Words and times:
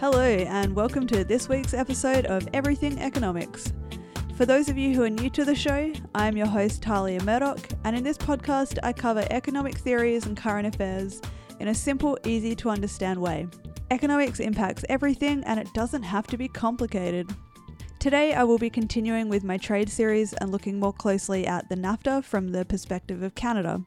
Hello, 0.00 0.20
and 0.20 0.74
welcome 0.74 1.06
to 1.06 1.22
this 1.22 1.48
week's 1.48 1.72
episode 1.72 2.26
of 2.26 2.48
Everything 2.52 2.98
Economics. 2.98 3.72
For 4.36 4.44
those 4.44 4.68
of 4.68 4.76
you 4.76 4.92
who 4.92 5.04
are 5.04 5.08
new 5.08 5.30
to 5.30 5.44
the 5.44 5.54
show, 5.54 5.92
I 6.16 6.26
am 6.26 6.36
your 6.36 6.48
host, 6.48 6.82
Talia 6.82 7.22
Murdoch, 7.22 7.60
and 7.84 7.96
in 7.96 8.02
this 8.02 8.18
podcast, 8.18 8.78
I 8.82 8.92
cover 8.92 9.24
economic 9.30 9.78
theories 9.78 10.26
and 10.26 10.36
current 10.36 10.66
affairs 10.66 11.22
in 11.60 11.68
a 11.68 11.74
simple, 11.74 12.18
easy 12.26 12.56
to 12.56 12.70
understand 12.70 13.20
way. 13.20 13.46
Economics 13.92 14.40
impacts 14.40 14.84
everything, 14.88 15.44
and 15.44 15.60
it 15.60 15.72
doesn't 15.74 16.02
have 16.02 16.26
to 16.26 16.36
be 16.36 16.48
complicated. 16.48 17.30
Today, 18.00 18.34
I 18.34 18.42
will 18.42 18.58
be 18.58 18.70
continuing 18.70 19.28
with 19.28 19.44
my 19.44 19.56
trade 19.56 19.88
series 19.88 20.32
and 20.34 20.50
looking 20.50 20.80
more 20.80 20.92
closely 20.92 21.46
at 21.46 21.68
the 21.68 21.76
NAFTA 21.76 22.24
from 22.24 22.48
the 22.48 22.64
perspective 22.64 23.22
of 23.22 23.36
Canada. 23.36 23.82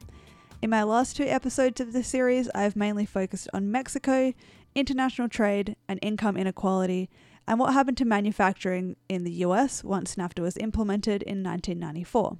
In 0.62 0.70
my 0.70 0.82
last 0.82 1.16
two 1.16 1.24
episodes 1.24 1.80
of 1.80 1.92
this 1.92 2.08
series, 2.08 2.50
I 2.52 2.62
have 2.62 2.74
mainly 2.74 3.06
focused 3.06 3.48
on 3.52 3.70
Mexico, 3.70 4.32
international 4.78 5.28
trade, 5.28 5.76
and 5.88 5.98
income 6.02 6.36
inequality, 6.36 7.10
and 7.46 7.58
what 7.58 7.72
happened 7.72 7.96
to 7.96 8.04
manufacturing 8.04 8.96
in 9.08 9.24
the 9.24 9.32
US 9.44 9.82
once 9.82 10.16
NAFTA 10.16 10.40
was 10.40 10.56
implemented 10.58 11.22
in 11.22 11.42
1994. 11.42 12.38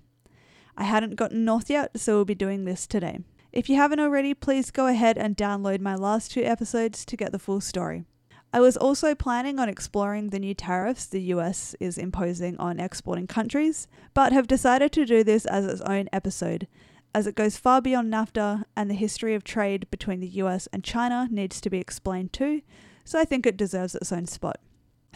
I 0.76 0.84
hadn't 0.84 1.16
gotten 1.16 1.44
north 1.44 1.68
yet, 1.70 1.98
so 1.98 2.16
we'll 2.16 2.24
be 2.24 2.34
doing 2.34 2.64
this 2.64 2.86
today. 2.86 3.20
If 3.50 3.68
you 3.68 3.76
haven't 3.76 4.00
already, 4.00 4.34
please 4.34 4.70
go 4.70 4.86
ahead 4.86 5.16
and 5.16 5.36
download 5.36 5.80
my 5.80 5.94
last 5.94 6.30
two 6.30 6.44
episodes 6.44 7.04
to 7.06 7.16
get 7.16 7.32
the 7.32 7.38
full 7.38 7.60
story. 7.60 8.04
I 8.52 8.60
was 8.60 8.76
also 8.76 9.14
planning 9.14 9.58
on 9.58 9.68
exploring 9.68 10.30
the 10.30 10.38
new 10.38 10.54
tariffs 10.54 11.06
the 11.06 11.22
US 11.34 11.74
is 11.80 11.98
imposing 11.98 12.56
on 12.58 12.78
exporting 12.78 13.26
countries, 13.26 13.88
but 14.14 14.32
have 14.32 14.46
decided 14.46 14.92
to 14.92 15.04
do 15.04 15.24
this 15.24 15.44
as 15.46 15.66
its 15.66 15.80
own 15.82 16.08
episode 16.12 16.68
as 17.14 17.26
it 17.26 17.34
goes 17.34 17.56
far 17.56 17.80
beyond 17.80 18.12
NAFTA 18.12 18.64
and 18.76 18.90
the 18.90 18.94
history 18.94 19.34
of 19.34 19.44
trade 19.44 19.90
between 19.90 20.20
the 20.20 20.28
US 20.28 20.68
and 20.72 20.84
China 20.84 21.28
needs 21.30 21.60
to 21.60 21.70
be 21.70 21.78
explained 21.78 22.32
too, 22.32 22.62
so 23.04 23.18
I 23.18 23.24
think 23.24 23.46
it 23.46 23.56
deserves 23.56 23.94
its 23.94 24.12
own 24.12 24.26
spot. 24.26 24.60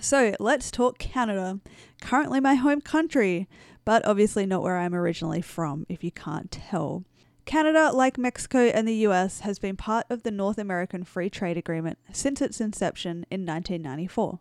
So 0.00 0.34
let's 0.40 0.70
talk 0.70 0.98
Canada, 0.98 1.60
currently 2.00 2.40
my 2.40 2.54
home 2.54 2.80
country, 2.80 3.48
but 3.84 4.04
obviously 4.04 4.46
not 4.46 4.62
where 4.62 4.78
I'm 4.78 4.94
originally 4.94 5.42
from, 5.42 5.86
if 5.88 6.02
you 6.02 6.10
can't 6.10 6.50
tell. 6.50 7.04
Canada, 7.44 7.90
like 7.92 8.18
Mexico 8.18 8.66
and 8.66 8.86
the 8.86 9.06
US, 9.06 9.40
has 9.40 9.58
been 9.58 9.76
part 9.76 10.06
of 10.08 10.22
the 10.22 10.30
North 10.30 10.58
American 10.58 11.04
Free 11.04 11.28
Trade 11.28 11.56
Agreement 11.56 11.98
since 12.12 12.40
its 12.40 12.60
inception 12.60 13.26
in 13.30 13.44
1994. 13.44 14.38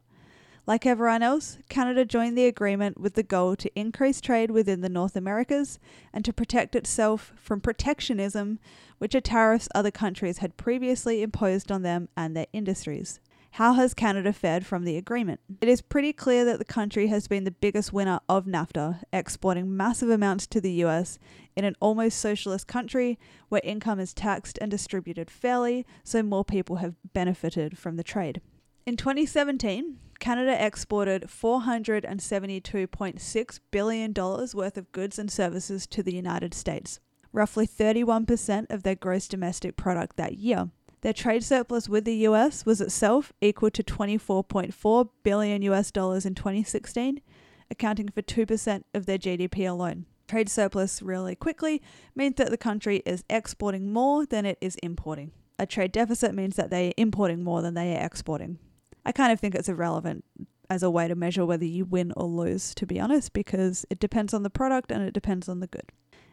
Like 0.67 0.85
everyone 0.85 1.23
else, 1.23 1.57
Canada 1.69 2.05
joined 2.05 2.37
the 2.37 2.45
agreement 2.45 2.99
with 2.99 3.15
the 3.15 3.23
goal 3.23 3.55
to 3.55 3.79
increase 3.79 4.21
trade 4.21 4.51
within 4.51 4.81
the 4.81 4.89
North 4.89 5.15
Americas 5.15 5.79
and 6.13 6.23
to 6.23 6.31
protect 6.31 6.75
itself 6.75 7.33
from 7.35 7.61
protectionism, 7.61 8.59
which 8.99 9.15
are 9.15 9.21
tariffs 9.21 9.67
other 9.73 9.89
countries 9.89 10.37
had 10.37 10.57
previously 10.57 11.23
imposed 11.23 11.71
on 11.71 11.81
them 11.81 12.09
and 12.15 12.37
their 12.37 12.45
industries. 12.53 13.19
How 13.55 13.73
has 13.73 13.95
Canada 13.95 14.31
fared 14.31 14.65
from 14.65 14.85
the 14.85 14.97
agreement? 14.97 15.39
It 15.59 15.67
is 15.67 15.81
pretty 15.81 16.13
clear 16.13 16.45
that 16.45 16.59
the 16.59 16.63
country 16.63 17.07
has 17.07 17.27
been 17.27 17.43
the 17.43 17.51
biggest 17.51 17.91
winner 17.91 18.19
of 18.29 18.45
NAFTA, 18.45 19.01
exporting 19.11 19.75
massive 19.75 20.09
amounts 20.09 20.45
to 20.47 20.61
the 20.61 20.71
US 20.83 21.17
in 21.55 21.65
an 21.65 21.75
almost 21.81 22.19
socialist 22.19 22.67
country 22.67 23.17
where 23.49 23.61
income 23.63 23.99
is 23.99 24.13
taxed 24.13 24.59
and 24.61 24.69
distributed 24.69 25.31
fairly, 25.31 25.87
so 26.03 26.21
more 26.21 26.45
people 26.45 26.77
have 26.77 26.95
benefited 27.13 27.77
from 27.77 27.97
the 27.97 28.03
trade. 28.03 28.41
In 28.83 28.97
2017, 28.97 29.99
Canada 30.19 30.65
exported 30.65 31.27
$472.6 31.27 33.59
billion 33.69 34.11
worth 34.11 34.77
of 34.77 34.91
goods 34.91 35.19
and 35.19 35.31
services 35.31 35.85
to 35.85 36.01
the 36.01 36.15
United 36.15 36.55
States, 36.55 36.99
roughly 37.31 37.67
31% 37.67 38.71
of 38.71 38.81
their 38.81 38.95
gross 38.95 39.27
domestic 39.27 39.77
product 39.77 40.17
that 40.17 40.37
year. 40.37 40.71
Their 41.01 41.13
trade 41.13 41.43
surplus 41.43 41.87
with 41.87 42.05
the 42.05 42.25
US 42.27 42.65
was 42.65 42.81
itself 42.81 43.31
equal 43.39 43.69
to 43.69 43.83
24.4 43.83 45.09
billion 45.21 45.61
US 45.61 45.91
dollars 45.91 46.25
in 46.25 46.33
2016, 46.33 47.21
accounting 47.69 48.09
for 48.09 48.23
2% 48.23 48.83
of 48.95 49.05
their 49.05 49.19
GDP 49.19 49.69
alone. 49.69 50.07
Trade 50.27 50.49
surplus 50.49 51.03
really 51.03 51.35
quickly 51.35 51.83
means 52.15 52.37
that 52.37 52.49
the 52.49 52.57
country 52.57 53.03
is 53.05 53.23
exporting 53.29 53.93
more 53.93 54.25
than 54.25 54.47
it 54.47 54.57
is 54.59 54.75
importing. 54.81 55.33
A 55.59 55.67
trade 55.67 55.91
deficit 55.91 56.33
means 56.33 56.55
that 56.55 56.71
they 56.71 56.87
are 56.87 56.93
importing 56.97 57.43
more 57.43 57.61
than 57.61 57.75
they 57.75 57.95
are 57.95 58.03
exporting. 58.03 58.57
I 59.05 59.11
kind 59.11 59.31
of 59.31 59.39
think 59.39 59.55
it's 59.55 59.69
irrelevant 59.69 60.23
as 60.69 60.83
a 60.83 60.89
way 60.89 61.07
to 61.07 61.15
measure 61.15 61.45
whether 61.45 61.65
you 61.65 61.85
win 61.85 62.13
or 62.15 62.25
lose, 62.25 62.73
to 62.75 62.85
be 62.85 62.99
honest, 62.99 63.33
because 63.33 63.85
it 63.89 63.99
depends 63.99 64.33
on 64.33 64.43
the 64.43 64.49
product 64.49 64.91
and 64.91 65.03
it 65.03 65.13
depends 65.13 65.49
on 65.49 65.59
the 65.59 65.67
good. 65.67 65.91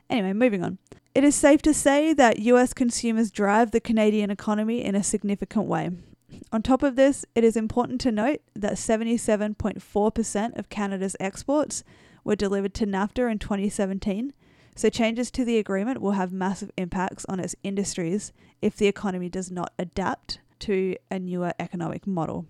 Anyway, 0.09 0.33
moving 0.33 0.63
on. 0.63 0.79
It 1.15 1.25
is 1.25 1.35
safe 1.35 1.61
to 1.63 1.75
say 1.75 2.15
that 2.15 2.39
US 2.39 2.73
consumers 2.73 3.31
drive 3.31 3.73
the 3.73 3.81
Canadian 3.81 4.31
economy 4.31 4.85
in 4.85 4.95
a 4.95 5.03
significant 5.03 5.67
way. 5.67 5.91
On 6.53 6.63
top 6.63 6.83
of 6.83 6.97
this, 6.97 7.25
it 7.35 7.43
is 7.43 7.57
important 7.57 8.01
to 8.03 8.13
note 8.13 8.41
that 8.55 8.75
77.4% 8.75 10.59
of 10.59 10.69
Canada's 10.69 11.17
exports 11.19 11.83
were 12.23 12.37
delivered 12.37 12.75
to 12.75 12.87
NAFTA 12.87 13.31
in 13.31 13.39
2017, 13.39 14.33
so 14.77 14.89
changes 14.89 15.31
to 15.33 15.45
the 15.45 15.59
agreement 15.59 16.01
will 16.01 16.13
have 16.13 16.33
massive 16.33 16.71
impacts 16.77 17.25
on 17.25 17.41
its 17.41 17.57
industries 17.63 18.33
if 18.63 18.77
the 18.77 18.87
economy 18.87 19.29
does 19.29 19.51
not 19.51 19.73
adapt 19.79 20.39
to 20.61 20.97
a 21.11 21.19
newer 21.19 21.53
economic 21.59 22.07
model. 22.07 22.47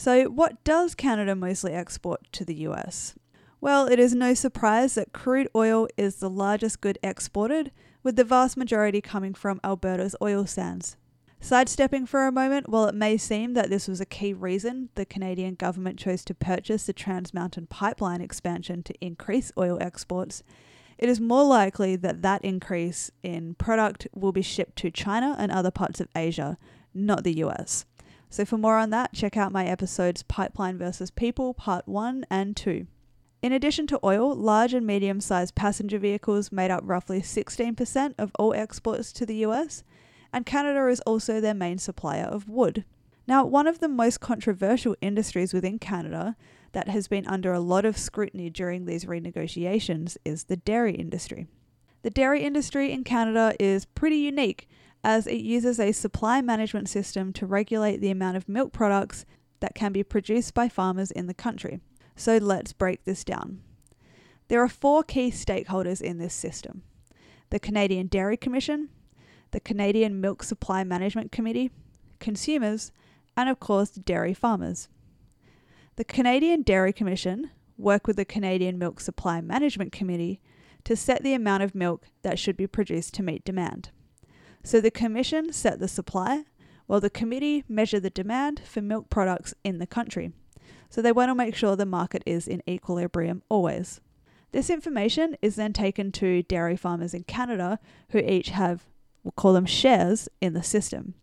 So, 0.00 0.30
what 0.30 0.64
does 0.64 0.94
Canada 0.94 1.36
mostly 1.36 1.74
export 1.74 2.22
to 2.32 2.42
the 2.42 2.54
US? 2.60 3.14
Well, 3.60 3.86
it 3.86 3.98
is 3.98 4.14
no 4.14 4.32
surprise 4.32 4.94
that 4.94 5.12
crude 5.12 5.48
oil 5.54 5.88
is 5.98 6.16
the 6.16 6.30
largest 6.30 6.80
good 6.80 6.98
exported, 7.02 7.70
with 8.02 8.16
the 8.16 8.24
vast 8.24 8.56
majority 8.56 9.02
coming 9.02 9.34
from 9.34 9.60
Alberta's 9.62 10.16
oil 10.22 10.46
sands. 10.46 10.96
Sidestepping 11.38 12.06
for 12.06 12.26
a 12.26 12.32
moment, 12.32 12.70
while 12.70 12.86
it 12.86 12.94
may 12.94 13.18
seem 13.18 13.52
that 13.52 13.68
this 13.68 13.86
was 13.86 14.00
a 14.00 14.06
key 14.06 14.32
reason 14.32 14.88
the 14.94 15.04
Canadian 15.04 15.54
government 15.54 15.98
chose 15.98 16.24
to 16.24 16.34
purchase 16.34 16.86
the 16.86 16.94
Trans 16.94 17.34
Mountain 17.34 17.66
pipeline 17.66 18.22
expansion 18.22 18.82
to 18.84 18.94
increase 19.02 19.52
oil 19.58 19.76
exports, 19.82 20.42
it 20.96 21.10
is 21.10 21.20
more 21.20 21.44
likely 21.44 21.94
that 21.96 22.22
that 22.22 22.42
increase 22.42 23.10
in 23.22 23.54
product 23.54 24.08
will 24.14 24.32
be 24.32 24.40
shipped 24.40 24.76
to 24.76 24.90
China 24.90 25.36
and 25.38 25.52
other 25.52 25.70
parts 25.70 26.00
of 26.00 26.08
Asia, 26.16 26.56
not 26.94 27.22
the 27.22 27.36
US. 27.40 27.84
So, 28.32 28.44
for 28.44 28.56
more 28.56 28.78
on 28.78 28.90
that, 28.90 29.12
check 29.12 29.36
out 29.36 29.50
my 29.50 29.66
episodes 29.66 30.22
Pipeline 30.22 30.78
versus 30.78 31.10
People, 31.10 31.52
Part 31.52 31.88
1 31.88 32.24
and 32.30 32.56
2. 32.56 32.86
In 33.42 33.52
addition 33.52 33.88
to 33.88 33.98
oil, 34.04 34.32
large 34.36 34.72
and 34.72 34.86
medium 34.86 35.20
sized 35.20 35.56
passenger 35.56 35.98
vehicles 35.98 36.52
made 36.52 36.70
up 36.70 36.82
roughly 36.84 37.22
16% 37.22 38.14
of 38.18 38.30
all 38.38 38.54
exports 38.54 39.12
to 39.14 39.26
the 39.26 39.44
US, 39.46 39.82
and 40.32 40.46
Canada 40.46 40.86
is 40.86 41.00
also 41.00 41.40
their 41.40 41.54
main 41.54 41.78
supplier 41.78 42.24
of 42.24 42.48
wood. 42.48 42.84
Now, 43.26 43.44
one 43.44 43.66
of 43.66 43.80
the 43.80 43.88
most 43.88 44.20
controversial 44.20 44.94
industries 45.00 45.52
within 45.52 45.80
Canada 45.80 46.36
that 46.70 46.88
has 46.88 47.08
been 47.08 47.26
under 47.26 47.52
a 47.52 47.58
lot 47.58 47.84
of 47.84 47.98
scrutiny 47.98 48.48
during 48.48 48.84
these 48.84 49.06
renegotiations 49.06 50.16
is 50.24 50.44
the 50.44 50.56
dairy 50.56 50.94
industry. 50.94 51.48
The 52.02 52.10
dairy 52.10 52.42
industry 52.42 52.92
in 52.92 53.02
Canada 53.02 53.54
is 53.58 53.86
pretty 53.86 54.18
unique 54.18 54.68
as 55.02 55.26
it 55.26 55.40
uses 55.40 55.80
a 55.80 55.92
supply 55.92 56.40
management 56.40 56.88
system 56.88 57.32
to 57.32 57.46
regulate 57.46 57.98
the 57.98 58.10
amount 58.10 58.36
of 58.36 58.48
milk 58.48 58.72
products 58.72 59.24
that 59.60 59.74
can 59.74 59.92
be 59.92 60.02
produced 60.02 60.54
by 60.54 60.68
farmers 60.68 61.10
in 61.10 61.26
the 61.26 61.34
country. 61.34 61.80
So 62.16 62.36
let's 62.36 62.72
break 62.72 63.04
this 63.04 63.24
down. 63.24 63.60
There 64.48 64.62
are 64.62 64.68
four 64.68 65.02
key 65.02 65.30
stakeholders 65.30 66.00
in 66.00 66.18
this 66.18 66.34
system 66.34 66.82
the 67.50 67.58
Canadian 67.58 68.06
Dairy 68.06 68.36
Commission, 68.36 68.88
the 69.50 69.60
Canadian 69.60 70.20
Milk 70.20 70.42
Supply 70.42 70.84
Management 70.84 71.32
Committee, 71.32 71.70
consumers, 72.20 72.92
and 73.36 73.48
of 73.48 73.58
course, 73.58 73.90
dairy 73.90 74.34
farmers. 74.34 74.88
The 75.96 76.04
Canadian 76.04 76.62
Dairy 76.62 76.92
Commission 76.92 77.50
work 77.76 78.06
with 78.06 78.16
the 78.16 78.24
Canadian 78.24 78.78
Milk 78.78 79.00
Supply 79.00 79.40
Management 79.40 79.90
Committee 79.90 80.40
to 80.84 80.94
set 80.94 81.22
the 81.22 81.34
amount 81.34 81.62
of 81.62 81.74
milk 81.74 82.06
that 82.22 82.38
should 82.38 82.56
be 82.56 82.66
produced 82.66 83.14
to 83.14 83.22
meet 83.22 83.44
demand. 83.44 83.90
So 84.62 84.80
the 84.80 84.90
Commission 84.90 85.52
set 85.52 85.78
the 85.78 85.88
supply, 85.88 86.44
while 86.86 87.00
the 87.00 87.10
committee 87.10 87.64
measure 87.68 88.00
the 88.00 88.10
demand 88.10 88.62
for 88.64 88.82
milk 88.82 89.08
products 89.10 89.54
in 89.64 89.78
the 89.78 89.86
country. 89.86 90.32
So 90.88 91.00
they 91.00 91.12
want 91.12 91.30
to 91.30 91.34
make 91.34 91.54
sure 91.54 91.76
the 91.76 91.86
market 91.86 92.22
is 92.26 92.48
in 92.48 92.62
equilibrium 92.68 93.42
always. 93.48 94.00
This 94.52 94.68
information 94.68 95.36
is 95.40 95.54
then 95.54 95.72
taken 95.72 96.10
to 96.12 96.42
dairy 96.42 96.76
farmers 96.76 97.14
in 97.14 97.22
Canada 97.22 97.78
who 98.10 98.18
each 98.18 98.50
have, 98.50 98.84
we'll 99.22 99.32
call 99.32 99.52
them 99.52 99.66
shares, 99.66 100.28
in 100.40 100.52
the 100.52 100.62
system. 100.62 101.14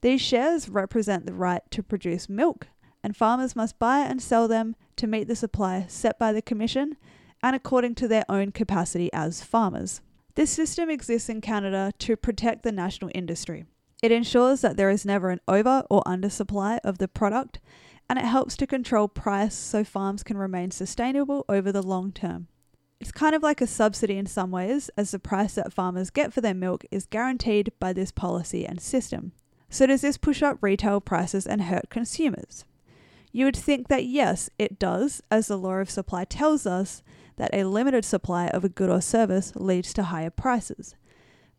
These 0.00 0.20
shares 0.20 0.68
represent 0.68 1.26
the 1.26 1.34
right 1.34 1.62
to 1.72 1.82
produce 1.82 2.28
milk, 2.28 2.68
and 3.02 3.16
farmers 3.16 3.56
must 3.56 3.78
buy 3.78 4.00
and 4.00 4.22
sell 4.22 4.46
them 4.46 4.76
to 4.96 5.06
meet 5.06 5.26
the 5.26 5.36
supply 5.36 5.86
set 5.88 6.18
by 6.18 6.32
the 6.32 6.40
Commission 6.40 6.96
and 7.42 7.56
according 7.56 7.96
to 7.96 8.06
their 8.06 8.24
own 8.28 8.52
capacity 8.52 9.12
as 9.12 9.42
farmers. 9.42 10.00
This 10.34 10.50
system 10.50 10.88
exists 10.88 11.28
in 11.28 11.40
Canada 11.40 11.92
to 11.98 12.16
protect 12.16 12.62
the 12.62 12.72
national 12.72 13.10
industry. 13.14 13.64
It 14.02 14.12
ensures 14.12 14.60
that 14.60 14.76
there 14.76 14.90
is 14.90 15.04
never 15.04 15.30
an 15.30 15.40
over 15.46 15.84
or 15.90 16.02
undersupply 16.04 16.78
of 16.84 16.98
the 16.98 17.08
product, 17.08 17.60
and 18.08 18.18
it 18.18 18.24
helps 18.24 18.56
to 18.56 18.66
control 18.66 19.08
price 19.08 19.54
so 19.54 19.84
farms 19.84 20.22
can 20.22 20.38
remain 20.38 20.70
sustainable 20.70 21.44
over 21.48 21.70
the 21.70 21.82
long 21.82 22.12
term. 22.12 22.48
It's 23.00 23.12
kind 23.12 23.34
of 23.34 23.42
like 23.42 23.60
a 23.60 23.66
subsidy 23.66 24.18
in 24.18 24.26
some 24.26 24.50
ways, 24.50 24.90
as 24.96 25.10
the 25.10 25.18
price 25.18 25.54
that 25.54 25.72
farmers 25.72 26.10
get 26.10 26.32
for 26.32 26.40
their 26.40 26.54
milk 26.54 26.84
is 26.90 27.06
guaranteed 27.06 27.72
by 27.80 27.92
this 27.92 28.12
policy 28.12 28.66
and 28.66 28.80
system. 28.80 29.32
So, 29.70 29.86
does 29.86 30.02
this 30.02 30.18
push 30.18 30.42
up 30.42 30.58
retail 30.60 31.00
prices 31.00 31.46
and 31.46 31.62
hurt 31.62 31.88
consumers? 31.88 32.64
You 33.32 33.44
would 33.44 33.56
think 33.56 33.88
that 33.88 34.04
yes, 34.04 34.50
it 34.58 34.78
does, 34.78 35.22
as 35.30 35.46
the 35.46 35.56
law 35.56 35.74
of 35.74 35.88
supply 35.88 36.24
tells 36.24 36.66
us 36.66 37.02
that 37.40 37.54
a 37.54 37.64
limited 37.64 38.04
supply 38.04 38.48
of 38.48 38.64
a 38.64 38.68
good 38.68 38.90
or 38.90 39.00
service 39.00 39.54
leads 39.56 39.94
to 39.94 40.02
higher 40.02 40.28
prices. 40.28 40.94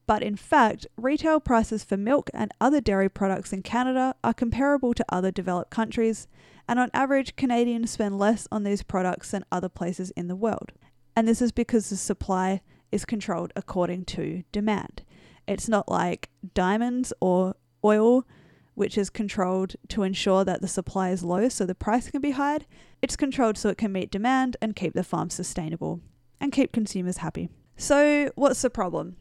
But 0.06 0.22
in 0.22 0.36
fact, 0.36 0.86
retail 0.96 1.40
prices 1.40 1.84
for 1.84 1.98
milk 1.98 2.30
and 2.36 2.52
other 2.62 2.80
dairy 2.82 3.10
products 3.10 3.52
in 3.52 3.64
Canada 3.64 4.14
are 4.24 4.34
comparable 4.34 4.94
to 4.94 5.06
other 5.10 5.32
developed 5.32 5.72
countries, 5.72 6.28
and 6.68 6.78
on 6.78 6.92
average, 6.94 7.36
Canadians 7.36 7.90
spend 7.90 8.20
less 8.20 8.48
on 8.52 8.64
these 8.64 8.84
products 8.84 9.32
than 9.32 9.44
other 9.52 9.70
places 9.70 10.12
in 10.12 10.28
the 10.28 10.36
world. 10.36 10.72
And 11.16 11.28
this 11.28 11.42
is 11.42 11.52
because 11.52 11.90
the 11.90 11.98
supply 11.98 12.62
is 12.92 13.04
controlled 13.04 13.52
according 13.56 14.06
to 14.06 14.44
demand. 14.52 15.02
It's 15.48 15.68
not 15.68 15.90
like 15.90 16.30
diamonds 16.54 17.12
or 17.20 17.56
oil, 17.84 18.28
which 18.76 19.00
is 19.00 19.10
controlled 19.10 19.76
to 19.88 20.04
ensure 20.04 20.46
that 20.46 20.62
the 20.62 20.68
supply 20.68 21.10
is 21.10 21.24
low 21.24 21.50
so 21.50 21.66
the 21.66 21.74
price 21.74 22.12
can 22.12 22.22
be 22.22 22.32
high. 22.32 22.60
It's 23.02 23.16
controlled 23.16 23.58
so 23.58 23.70
it 23.70 23.78
can 23.78 23.92
meet 23.92 24.12
demand 24.12 24.58
and 24.62 24.76
keep 24.76 24.94
the 24.94 25.04
farm 25.04 25.30
sustainable 25.30 26.02
and 26.40 26.52
keep 26.52 26.72
consumers 26.72 27.18
happy. 27.18 27.50
So, 27.76 28.32
what's 28.36 28.62
the 28.62 28.70
problem? 28.70 29.16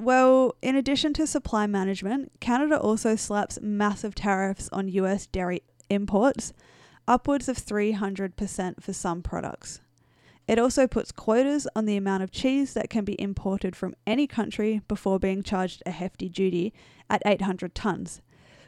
Well, 0.00 0.56
in 0.60 0.74
addition 0.74 1.12
to 1.14 1.26
supply 1.26 1.66
management, 1.68 2.32
Canada 2.40 2.78
also 2.78 3.14
slaps 3.14 3.60
massive 3.62 4.14
tariffs 4.14 4.68
on 4.72 4.88
US 4.88 5.26
dairy 5.26 5.62
imports, 5.88 6.52
upwards 7.06 7.48
of 7.48 7.56
300% 7.56 8.82
for 8.82 8.92
some 8.92 9.22
products. 9.22 9.80
It 10.48 10.58
also 10.58 10.86
puts 10.86 11.12
quotas 11.12 11.66
on 11.74 11.86
the 11.86 11.96
amount 11.96 12.22
of 12.22 12.30
cheese 12.30 12.74
that 12.74 12.90
can 12.90 13.04
be 13.04 13.20
imported 13.20 13.74
from 13.76 13.94
any 14.06 14.26
country 14.26 14.82
before 14.88 15.18
being 15.18 15.42
charged 15.42 15.82
a 15.86 15.90
hefty 15.90 16.28
duty 16.28 16.74
at 17.08 17.22
800 17.24 17.74
tonnes, 17.74 18.20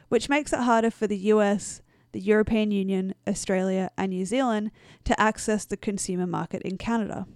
which 0.09 0.29
makes 0.29 0.53
it 0.53 0.61
harder 0.61 0.89
for 0.89 1.05
the 1.05 1.17
US, 1.17 1.81
the 2.11 2.19
European 2.19 2.71
Union, 2.71 3.13
Australia, 3.27 3.89
and 3.97 4.11
New 4.11 4.25
Zealand 4.25 4.71
to 5.03 5.19
access 5.19 5.65
the 5.65 5.77
consumer 5.77 6.27
market 6.27 6.61
in 6.63 6.77
Canada. 6.77 7.27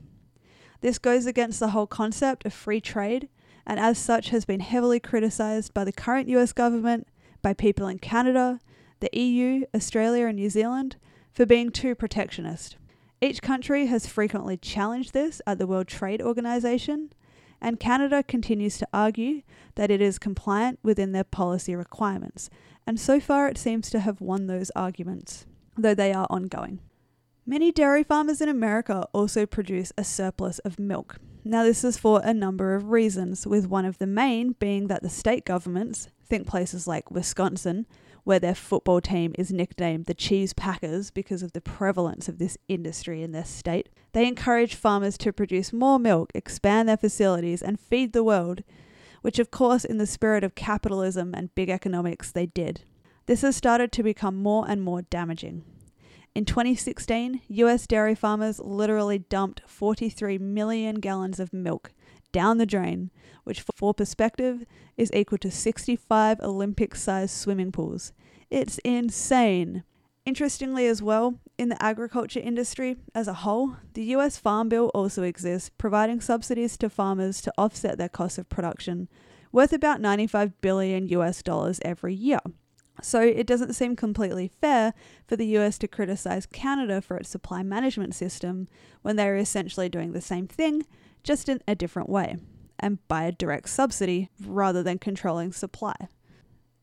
This 0.81 0.97
goes 0.97 1.25
against 1.25 1.59
the 1.59 1.69
whole 1.69 1.87
concept 1.87 2.45
of 2.45 2.53
free 2.53 2.81
trade 2.81 3.29
and 3.65 3.79
as 3.79 3.97
such 3.97 4.29
has 4.29 4.45
been 4.45 4.59
heavily 4.59 4.99
criticised 4.99 5.73
by 5.73 5.83
the 5.83 5.91
current 5.91 6.27
US 6.29 6.53
government, 6.53 7.07
by 7.41 7.53
people 7.53 7.87
in 7.87 7.99
Canada, 7.99 8.59
the 8.99 9.09
EU, 9.17 9.65
Australia, 9.75 10.27
and 10.27 10.35
New 10.35 10.49
Zealand 10.49 10.95
for 11.31 11.45
being 11.45 11.71
too 11.71 11.95
protectionist. 11.95 12.77
Each 13.21 13.41
country 13.41 13.85
has 13.85 14.07
frequently 14.07 14.57
challenged 14.57 15.13
this 15.13 15.41
at 15.45 15.59
the 15.59 15.67
World 15.67 15.87
Trade 15.87 16.21
Organization, 16.21 17.13
and 17.61 17.79
Canada 17.79 18.23
continues 18.23 18.79
to 18.79 18.87
argue 18.91 19.43
that 19.75 19.91
it 19.91 20.01
is 20.01 20.17
compliant 20.17 20.79
within 20.81 21.11
their 21.11 21.23
policy 21.23 21.75
requirements, 21.75 22.49
and 22.85 22.99
so 22.99 23.19
far 23.19 23.47
it 23.47 23.57
seems 23.57 23.89
to 23.89 23.99
have 23.99 24.21
won 24.21 24.47
those 24.47 24.71
arguments, 24.75 25.45
though 25.77 25.95
they 25.95 26.13
are 26.13 26.27
ongoing. 26.29 26.79
Many 27.45 27.71
dairy 27.71 28.03
farmers 28.03 28.39
in 28.39 28.49
America 28.49 29.07
also 29.13 29.45
produce 29.45 29.91
a 29.97 30.03
surplus 30.03 30.59
of 30.59 30.79
milk. 30.79 31.17
Now, 31.43 31.63
this 31.63 31.83
is 31.83 31.97
for 31.97 32.21
a 32.23 32.35
number 32.35 32.75
of 32.75 32.91
reasons, 32.91 33.47
with 33.47 33.67
one 33.67 33.85
of 33.85 33.97
the 33.97 34.05
main 34.05 34.53
being 34.59 34.87
that 34.87 35.01
the 35.01 35.09
state 35.09 35.43
governments, 35.43 36.09
think 36.23 36.45
places 36.45 36.87
like 36.87 37.09
Wisconsin, 37.09 37.87
where 38.23 38.39
their 38.39 38.53
football 38.53 39.01
team 39.01 39.33
is 39.37 39.51
nicknamed 39.51 40.05
the 40.05 40.13
Cheese 40.13 40.53
Packers 40.53 41.09
because 41.09 41.41
of 41.41 41.53
the 41.53 41.61
prevalence 41.61 42.29
of 42.29 42.37
this 42.37 42.59
industry 42.67 43.23
in 43.23 43.31
their 43.31 43.43
state. 43.43 43.89
They 44.11 44.27
encourage 44.27 44.75
farmers 44.75 45.17
to 45.19 45.33
produce 45.33 45.73
more 45.73 45.97
milk, 45.97 46.29
expand 46.35 46.87
their 46.87 46.97
facilities, 46.97 47.63
and 47.63 47.79
feed 47.79 48.13
the 48.13 48.23
world, 48.23 48.61
which, 49.21 49.39
of 49.39 49.51
course, 49.51 49.85
in 49.85 49.97
the 49.97 50.07
spirit 50.07 50.43
of 50.43 50.55
capitalism 50.55 51.33
and 51.33 51.55
big 51.55 51.69
economics, 51.69 52.31
they 52.31 52.45
did. 52.45 52.81
This 53.25 53.41
has 53.41 53.55
started 53.55 53.91
to 53.93 54.03
become 54.03 54.41
more 54.41 54.65
and 54.67 54.81
more 54.81 55.03
damaging. 55.03 55.63
In 56.33 56.45
2016, 56.45 57.41
US 57.47 57.85
dairy 57.85 58.15
farmers 58.15 58.59
literally 58.59 59.19
dumped 59.19 59.61
43 59.67 60.37
million 60.37 60.95
gallons 60.95 61.39
of 61.39 61.53
milk 61.53 61.91
down 62.31 62.57
the 62.57 62.65
drain, 62.65 63.11
which, 63.43 63.61
for 63.61 63.93
perspective, 63.93 64.65
is 64.97 65.11
equal 65.13 65.37
to 65.39 65.51
65 65.51 66.39
Olympic 66.39 66.95
sized 66.95 67.35
swimming 67.35 67.71
pools. 67.71 68.13
It's 68.49 68.77
insane. 68.79 69.83
Interestingly, 70.23 70.85
as 70.85 71.01
well, 71.01 71.39
in 71.57 71.69
the 71.69 71.83
agriculture 71.83 72.39
industry 72.39 72.97
as 73.15 73.27
a 73.27 73.33
whole, 73.33 73.77
the 73.93 74.03
US 74.15 74.37
Farm 74.37 74.69
Bill 74.69 74.91
also 74.93 75.23
exists, 75.23 75.71
providing 75.77 76.21
subsidies 76.21 76.77
to 76.77 76.89
farmers 76.89 77.41
to 77.41 77.53
offset 77.57 77.97
their 77.97 78.09
cost 78.09 78.37
of 78.37 78.47
production, 78.47 79.09
worth 79.51 79.73
about 79.73 79.99
95 79.99 80.61
billion 80.61 81.07
US 81.09 81.41
dollars 81.41 81.79
every 81.83 82.13
year. 82.13 82.39
So 83.01 83.19
it 83.19 83.47
doesn't 83.47 83.73
seem 83.73 83.95
completely 83.95 84.47
fair 84.47 84.93
for 85.27 85.35
the 85.35 85.57
US 85.57 85.79
to 85.79 85.87
criticize 85.87 86.45
Canada 86.45 87.01
for 87.01 87.17
its 87.17 87.29
supply 87.29 87.63
management 87.63 88.13
system 88.13 88.67
when 89.01 89.15
they're 89.15 89.37
essentially 89.37 89.89
doing 89.89 90.11
the 90.11 90.21
same 90.21 90.45
thing, 90.45 90.85
just 91.23 91.49
in 91.49 91.61
a 91.67 91.73
different 91.73 92.09
way, 92.09 92.37
and 92.77 93.05
by 93.07 93.23
a 93.23 93.31
direct 93.31 93.69
subsidy 93.69 94.29
rather 94.45 94.83
than 94.83 94.99
controlling 94.99 95.51
supply. 95.51 95.95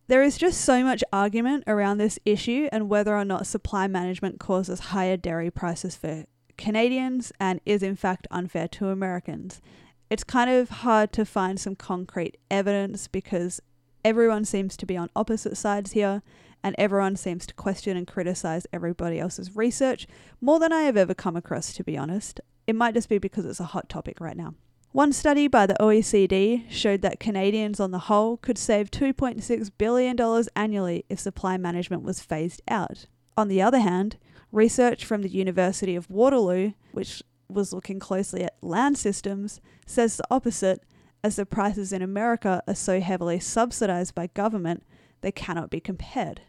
There 0.09 0.23
is 0.23 0.39
just 0.39 0.63
so 0.63 0.83
much 0.83 1.05
argument 1.13 1.65
around 1.67 1.99
this 1.99 2.19
issue 2.25 2.67
and 2.73 2.89
whether 2.89 3.15
or 3.15 3.27
not 3.27 3.47
supply 3.47 3.87
management 3.87 4.41
causes 4.41 4.81
higher 4.81 5.19
dairy 5.19 5.51
prices 5.51 5.97
for 5.97 6.25
Canadians 6.57 7.31
and 7.39 7.61
is 7.67 7.83
in 7.83 7.95
fact 7.95 8.27
unfair 8.31 8.69
to 8.69 8.89
Americans. 8.89 9.61
It's 10.09 10.25
kind 10.25 10.49
of 10.49 10.71
hard 10.71 11.13
to 11.13 11.27
find 11.27 11.61
some 11.61 11.77
concrete 11.77 12.39
evidence 12.51 13.07
because 13.07 13.61
everyone 14.03 14.47
seems 14.47 14.79
to 14.79 14.87
be 14.87 14.97
on 14.97 15.11
opposite 15.15 15.59
sides 15.59 15.93
here, 15.93 16.23
and 16.65 16.75
everyone 16.79 17.17
seems 17.17 17.47
to 17.47 17.53
question 17.53 17.95
and 17.95 18.07
criticize 18.07 18.67
everybody 18.73 19.21
else's 19.21 19.55
research 19.55 20.07
more 20.41 20.59
than 20.59 20.73
I 20.73 20.85
have 20.85 20.97
ever 20.97 21.13
come 21.13 21.37
across, 21.37 21.75
to 21.75 21.85
be 21.85 21.99
honest. 21.99 22.41
It 22.67 22.75
might 22.75 22.95
just 22.95 23.11
be 23.11 23.19
because 23.19 23.45
it's 23.45 23.61
a 23.61 23.65
hot 23.65 23.91
topic 23.91 24.21
right 24.21 24.39
now. 24.39 24.55
One 24.93 25.12
study 25.12 25.49
by 25.49 25.67
the 25.67 25.76
OECD 25.79 26.64
showed 26.70 27.02
that 27.02 27.20
Canadians 27.20 27.79
on 27.79 27.90
the 27.90 27.99
whole 27.99 28.38
could 28.38 28.56
save 28.56 28.90
$2.6 28.90 29.70
billion 29.76 30.44
annually 30.56 31.05
if 31.11 31.20
supply 31.20 31.58
management 31.58 32.02
was 32.02 32.23
phased 32.23 32.62
out. 32.69 33.05
On 33.37 33.49
the 33.49 33.61
other 33.61 33.80
hand, 33.80 34.16
research 34.50 35.04
from 35.04 35.21
the 35.21 35.28
University 35.28 35.95
of 35.95 36.09
Waterloo, 36.09 36.73
which 36.92 37.23
was 37.50 37.73
looking 37.73 37.99
closely 37.99 38.42
at 38.42 38.57
land 38.62 38.97
systems, 38.97 39.61
says 39.87 40.16
the 40.16 40.25
opposite 40.30 40.83
as 41.23 41.37
the 41.37 41.45
prices 41.45 41.92
in 41.92 42.00
America 42.00 42.62
are 42.66 42.75
so 42.75 43.00
heavily 43.00 43.38
subsidized 43.40 44.14
by 44.14 44.28
government, 44.28 44.85
they 45.21 45.33
cannot 45.33 45.68
be 45.68 45.80
compared. 45.80 46.40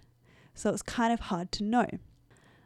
So 0.53 0.69
it's 0.69 0.81
kind 0.81 1.11
of 1.11 1.21
hard 1.21 1.51
to 1.53 1.63
know. 1.63 1.87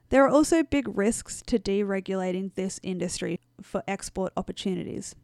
There 0.10 0.24
are 0.24 0.30
also 0.30 0.62
big 0.62 0.96
risks 0.96 1.42
to 1.48 1.58
deregulating 1.58 2.54
this 2.54 2.80
industry 2.84 3.40
for 3.62 3.82
export 3.88 4.34
opportunities. 4.38 5.16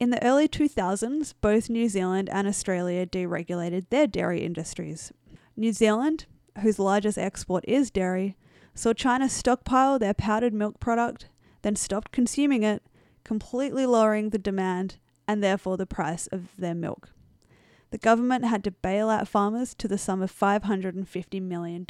In 0.00 0.10
the 0.10 0.24
early 0.24 0.48
2000s, 0.48 1.34
both 1.40 1.70
New 1.70 1.88
Zealand 1.88 2.28
and 2.30 2.48
Australia 2.48 3.06
deregulated 3.06 3.88
their 3.90 4.06
dairy 4.06 4.44
industries. 4.44 5.12
New 5.56 5.72
Zealand, 5.72 6.26
whose 6.60 6.78
largest 6.78 7.16
export 7.16 7.64
is 7.68 7.90
dairy, 7.90 8.36
saw 8.74 8.92
China 8.92 9.28
stockpile 9.28 9.98
their 9.98 10.14
powdered 10.14 10.52
milk 10.52 10.80
product, 10.80 11.28
then 11.62 11.76
stopped 11.76 12.10
consuming 12.10 12.64
it, 12.64 12.82
completely 13.22 13.86
lowering 13.86 14.30
the 14.30 14.38
demand 14.38 14.96
and 15.28 15.42
therefore 15.42 15.76
the 15.76 15.86
price 15.86 16.26
of 16.26 16.48
their 16.58 16.74
milk. 16.74 17.10
The 17.90 17.98
government 17.98 18.44
had 18.44 18.64
to 18.64 18.72
bail 18.72 19.08
out 19.08 19.28
farmers 19.28 19.74
to 19.76 19.86
the 19.86 19.96
sum 19.96 20.20
of 20.20 20.36
$550 20.36 21.40
million. 21.40 21.86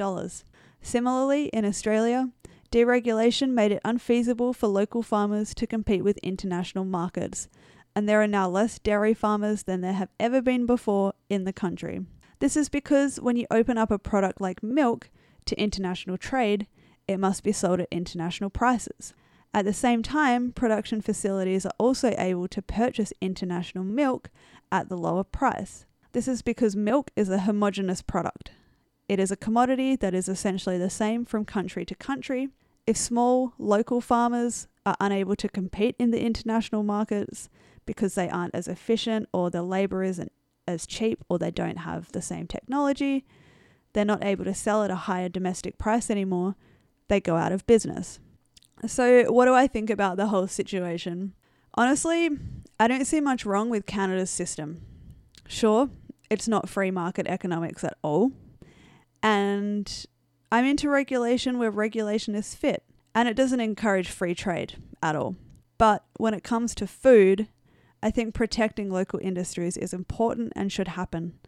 Similarly, 0.82 1.46
in 1.46 1.64
Australia, 1.64 2.28
deregulation 2.70 3.52
made 3.52 3.72
it 3.72 3.80
unfeasible 3.84 4.52
for 4.52 4.66
local 4.66 5.02
farmers 5.02 5.54
to 5.54 5.66
compete 5.66 6.04
with 6.04 6.18
international 6.18 6.84
markets, 6.84 7.48
and 7.94 8.08
there 8.08 8.22
are 8.22 8.26
now 8.26 8.48
less 8.48 8.78
dairy 8.78 9.14
farmers 9.14 9.62
than 9.64 9.80
there 9.80 9.92
have 9.92 10.10
ever 10.18 10.42
been 10.42 10.66
before 10.66 11.14
in 11.28 11.44
the 11.44 11.52
country. 11.52 12.04
This 12.40 12.56
is 12.56 12.68
because 12.68 13.20
when 13.20 13.36
you 13.36 13.46
open 13.50 13.78
up 13.78 13.90
a 13.90 13.98
product 13.98 14.40
like 14.40 14.62
milk 14.62 15.10
to 15.46 15.60
international 15.60 16.18
trade, 16.18 16.66
it 17.06 17.18
must 17.18 17.42
be 17.42 17.52
sold 17.52 17.80
at 17.80 17.88
international 17.90 18.50
prices. 18.50 19.14
At 19.52 19.64
the 19.64 19.72
same 19.72 20.02
time, 20.02 20.52
production 20.52 21.00
facilities 21.00 21.64
are 21.64 21.72
also 21.78 22.12
able 22.18 22.48
to 22.48 22.62
purchase 22.62 23.12
international 23.20 23.84
milk 23.84 24.30
at 24.72 24.88
the 24.88 24.96
lower 24.96 25.22
price. 25.22 25.86
This 26.12 26.26
is 26.26 26.42
because 26.42 26.74
milk 26.74 27.10
is 27.14 27.28
a 27.28 27.40
homogeneous 27.40 28.02
product. 28.02 28.50
It 29.08 29.20
is 29.20 29.30
a 29.30 29.36
commodity 29.36 29.96
that 29.96 30.14
is 30.14 30.28
essentially 30.28 30.78
the 30.78 30.90
same 30.90 31.24
from 31.24 31.44
country 31.44 31.84
to 31.84 31.94
country. 31.94 32.48
If 32.86 32.96
small 32.96 33.52
local 33.58 34.00
farmers 34.00 34.66
are 34.84 34.96
unable 34.98 35.36
to 35.36 35.48
compete 35.48 35.94
in 35.98 36.10
the 36.10 36.20
international 36.20 36.82
markets 36.82 37.48
because 37.86 38.14
they 38.14 38.28
aren't 38.28 38.54
as 38.54 38.68
efficient 38.68 39.28
or 39.32 39.50
the 39.50 39.62
labor 39.62 40.02
isn't 40.02 40.32
as 40.66 40.86
cheap 40.86 41.22
or 41.28 41.38
they 41.38 41.50
don't 41.50 41.78
have 41.78 42.10
the 42.12 42.22
same 42.22 42.46
technology, 42.46 43.24
they're 43.92 44.04
not 44.04 44.24
able 44.24 44.44
to 44.44 44.54
sell 44.54 44.82
at 44.82 44.90
a 44.90 44.96
higher 44.96 45.28
domestic 45.28 45.78
price 45.78 46.10
anymore, 46.10 46.54
they 47.08 47.20
go 47.20 47.36
out 47.36 47.52
of 47.52 47.66
business. 47.66 48.18
So, 48.86 49.30
what 49.32 49.46
do 49.46 49.54
I 49.54 49.66
think 49.66 49.88
about 49.88 50.16
the 50.16 50.26
whole 50.26 50.48
situation? 50.48 51.34
Honestly, 51.74 52.30
I 52.78 52.88
don't 52.88 53.06
see 53.06 53.20
much 53.20 53.46
wrong 53.46 53.70
with 53.70 53.86
Canada's 53.86 54.30
system. 54.30 54.82
Sure, 55.46 55.90
it's 56.30 56.48
not 56.48 56.68
free 56.68 56.90
market 56.90 57.26
economics 57.26 57.84
at 57.84 57.96
all. 58.02 58.32
And 59.22 60.06
I'm 60.50 60.64
into 60.64 60.88
regulation 60.88 61.58
where 61.58 61.70
regulation 61.70 62.34
is 62.34 62.54
fit, 62.54 62.84
and 63.14 63.28
it 63.28 63.34
doesn't 63.34 63.60
encourage 63.60 64.08
free 64.08 64.34
trade 64.34 64.76
at 65.02 65.16
all. 65.16 65.36
But 65.78 66.04
when 66.18 66.34
it 66.34 66.44
comes 66.44 66.74
to 66.76 66.86
food, 66.86 67.48
I 68.04 68.10
think 68.10 68.34
protecting 68.34 68.90
local 68.90 69.18
industries 69.22 69.78
is 69.78 69.94
important 69.94 70.52
and 70.54 70.70
should 70.70 70.88
happen. 70.88 71.38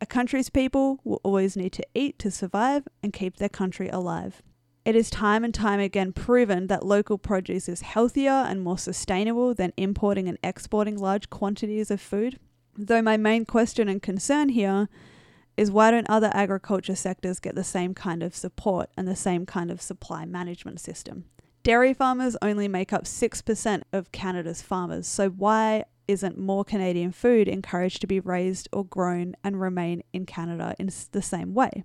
A 0.00 0.06
country's 0.06 0.48
people 0.48 1.00
will 1.02 1.20
always 1.24 1.56
need 1.56 1.72
to 1.72 1.86
eat 1.94 2.16
to 2.20 2.30
survive 2.30 2.86
and 3.02 3.12
keep 3.12 3.38
their 3.38 3.48
country 3.48 3.88
alive. 3.88 4.40
It 4.84 4.94
is 4.94 5.10
time 5.10 5.42
and 5.42 5.52
time 5.52 5.80
again 5.80 6.12
proven 6.12 6.68
that 6.68 6.86
local 6.86 7.18
produce 7.18 7.68
is 7.68 7.80
healthier 7.80 8.30
and 8.30 8.62
more 8.62 8.78
sustainable 8.78 9.52
than 9.52 9.72
importing 9.76 10.28
and 10.28 10.38
exporting 10.44 10.96
large 10.96 11.28
quantities 11.28 11.90
of 11.90 12.00
food. 12.00 12.38
Though 12.78 13.02
my 13.02 13.16
main 13.16 13.44
question 13.44 13.88
and 13.88 14.00
concern 14.00 14.50
here 14.50 14.88
is 15.56 15.72
why 15.72 15.90
don't 15.90 16.08
other 16.08 16.30
agriculture 16.32 16.94
sectors 16.94 17.40
get 17.40 17.56
the 17.56 17.64
same 17.64 17.94
kind 17.94 18.22
of 18.22 18.36
support 18.36 18.90
and 18.96 19.08
the 19.08 19.16
same 19.16 19.44
kind 19.44 19.72
of 19.72 19.82
supply 19.82 20.24
management 20.24 20.78
system? 20.78 21.24
Dairy 21.62 21.92
farmers 21.92 22.38
only 22.40 22.68
make 22.68 22.90
up 22.90 23.04
6% 23.04 23.82
of 23.92 24.12
Canada's 24.12 24.62
farmers, 24.62 25.06
so 25.06 25.28
why 25.28 25.84
isn't 26.08 26.38
more 26.38 26.64
Canadian 26.64 27.12
food 27.12 27.48
encouraged 27.48 28.00
to 28.00 28.06
be 28.06 28.18
raised 28.18 28.68
or 28.72 28.84
grown 28.84 29.34
and 29.44 29.60
remain 29.60 30.02
in 30.14 30.24
Canada 30.24 30.74
in 30.78 30.90
the 31.12 31.20
same 31.20 31.52
way? 31.52 31.84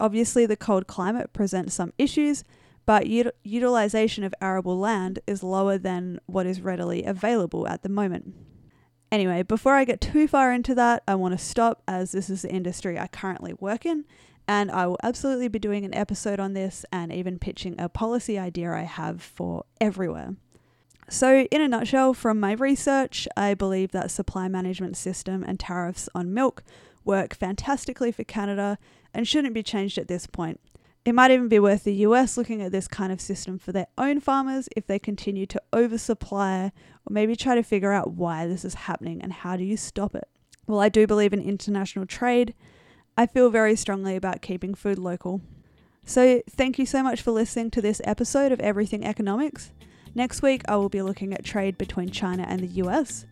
Obviously, 0.00 0.46
the 0.46 0.56
cold 0.56 0.86
climate 0.86 1.34
presents 1.34 1.74
some 1.74 1.92
issues, 1.98 2.42
but 2.86 3.06
ut- 3.06 3.36
utilization 3.44 4.24
of 4.24 4.34
arable 4.40 4.78
land 4.78 5.18
is 5.26 5.42
lower 5.42 5.76
than 5.76 6.18
what 6.24 6.46
is 6.46 6.62
readily 6.62 7.04
available 7.04 7.68
at 7.68 7.82
the 7.82 7.90
moment. 7.90 8.34
Anyway, 9.12 9.42
before 9.42 9.74
I 9.74 9.84
get 9.84 10.00
too 10.00 10.26
far 10.26 10.54
into 10.54 10.74
that, 10.74 11.02
I 11.06 11.16
want 11.16 11.38
to 11.38 11.44
stop 11.44 11.82
as 11.86 12.12
this 12.12 12.30
is 12.30 12.42
the 12.42 12.50
industry 12.50 12.98
I 12.98 13.08
currently 13.08 13.52
work 13.52 13.84
in 13.84 14.06
and 14.48 14.70
I 14.70 14.86
will 14.86 14.98
absolutely 15.02 15.48
be 15.48 15.58
doing 15.58 15.84
an 15.84 15.94
episode 15.94 16.40
on 16.40 16.52
this 16.52 16.84
and 16.92 17.12
even 17.12 17.38
pitching 17.38 17.74
a 17.78 17.88
policy 17.88 18.38
idea 18.38 18.72
I 18.72 18.82
have 18.82 19.22
for 19.22 19.64
everywhere. 19.80 20.36
So, 21.08 21.42
in 21.50 21.60
a 21.60 21.68
nutshell, 21.68 22.14
from 22.14 22.40
my 22.40 22.52
research, 22.52 23.28
I 23.36 23.54
believe 23.54 23.92
that 23.92 24.10
supply 24.10 24.48
management 24.48 24.96
system 24.96 25.44
and 25.44 25.60
tariffs 25.60 26.08
on 26.14 26.32
milk 26.32 26.62
work 27.04 27.34
fantastically 27.34 28.12
for 28.12 28.24
Canada 28.24 28.78
and 29.12 29.26
shouldn't 29.26 29.54
be 29.54 29.62
changed 29.62 29.98
at 29.98 30.08
this 30.08 30.26
point. 30.26 30.60
It 31.04 31.14
might 31.14 31.32
even 31.32 31.48
be 31.48 31.58
worth 31.58 31.82
the 31.82 31.94
US 32.06 32.36
looking 32.36 32.62
at 32.62 32.70
this 32.70 32.86
kind 32.86 33.12
of 33.12 33.20
system 33.20 33.58
for 33.58 33.72
their 33.72 33.88
own 33.98 34.20
farmers 34.20 34.68
if 34.76 34.86
they 34.86 34.98
continue 34.98 35.46
to 35.46 35.60
oversupply, 35.74 36.66
or 36.66 37.10
maybe 37.10 37.34
try 37.34 37.56
to 37.56 37.62
figure 37.62 37.92
out 37.92 38.12
why 38.12 38.46
this 38.46 38.64
is 38.64 38.74
happening 38.74 39.20
and 39.20 39.32
how 39.32 39.56
do 39.56 39.64
you 39.64 39.76
stop 39.76 40.14
it. 40.14 40.28
Well, 40.66 40.80
I 40.80 40.88
do 40.88 41.08
believe 41.08 41.32
in 41.32 41.42
international 41.42 42.06
trade, 42.06 42.54
I 43.16 43.26
feel 43.26 43.50
very 43.50 43.76
strongly 43.76 44.16
about 44.16 44.42
keeping 44.42 44.74
food 44.74 44.98
local. 44.98 45.40
So, 46.04 46.42
thank 46.48 46.78
you 46.78 46.86
so 46.86 47.02
much 47.02 47.22
for 47.22 47.30
listening 47.30 47.70
to 47.72 47.82
this 47.82 48.00
episode 48.04 48.52
of 48.52 48.60
Everything 48.60 49.04
Economics. 49.04 49.70
Next 50.14 50.42
week, 50.42 50.62
I 50.66 50.76
will 50.76 50.88
be 50.88 51.02
looking 51.02 51.32
at 51.32 51.44
trade 51.44 51.78
between 51.78 52.10
China 52.10 52.44
and 52.48 52.60
the 52.60 52.82
US. 52.82 53.26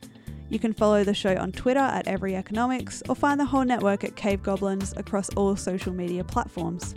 You 0.50 0.58
can 0.58 0.72
follow 0.72 1.02
the 1.02 1.14
show 1.14 1.36
on 1.36 1.52
Twitter 1.52 1.80
at 1.80 2.08
Every 2.08 2.36
Economics 2.36 3.02
or 3.08 3.14
find 3.14 3.40
the 3.40 3.44
whole 3.44 3.64
network 3.64 4.04
at 4.04 4.16
Cave 4.16 4.42
Goblins 4.42 4.92
across 4.96 5.30
all 5.30 5.56
social 5.56 5.92
media 5.92 6.24
platforms. 6.24 6.94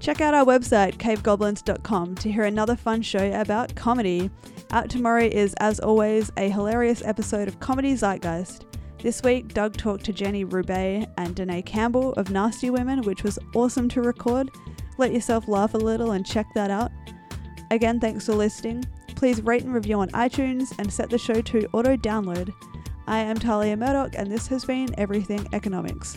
Check 0.00 0.20
out 0.20 0.34
our 0.34 0.44
website, 0.44 0.96
cavegoblins.com, 0.96 2.16
to 2.16 2.32
hear 2.32 2.42
another 2.42 2.74
fun 2.74 3.02
show 3.02 3.32
about 3.40 3.74
comedy. 3.76 4.30
Out 4.72 4.90
tomorrow 4.90 5.24
is, 5.24 5.54
as 5.60 5.78
always, 5.78 6.32
a 6.36 6.48
hilarious 6.48 7.02
episode 7.04 7.46
of 7.46 7.60
Comedy 7.60 7.94
Zeitgeist. 7.94 8.64
This 9.02 9.20
week, 9.24 9.52
Doug 9.52 9.76
talked 9.76 10.04
to 10.04 10.12
Jenny 10.12 10.44
Roubaix 10.44 11.10
and 11.18 11.34
Danae 11.34 11.62
Campbell 11.62 12.12
of 12.12 12.30
Nasty 12.30 12.70
Women, 12.70 13.02
which 13.02 13.24
was 13.24 13.36
awesome 13.52 13.88
to 13.88 14.00
record. 14.00 14.48
Let 14.96 15.12
yourself 15.12 15.48
laugh 15.48 15.74
a 15.74 15.78
little 15.78 16.12
and 16.12 16.24
check 16.24 16.46
that 16.54 16.70
out. 16.70 16.92
Again, 17.72 17.98
thanks 17.98 18.26
for 18.26 18.34
listening. 18.34 18.84
Please 19.16 19.42
rate 19.42 19.64
and 19.64 19.74
review 19.74 19.98
on 19.98 20.08
iTunes 20.10 20.72
and 20.78 20.92
set 20.92 21.10
the 21.10 21.18
show 21.18 21.40
to 21.40 21.68
auto 21.72 21.96
download. 21.96 22.54
I 23.08 23.18
am 23.18 23.38
Talia 23.38 23.76
Murdoch, 23.76 24.14
and 24.16 24.30
this 24.30 24.46
has 24.46 24.64
been 24.64 24.94
Everything 24.96 25.48
Economics. 25.52 26.16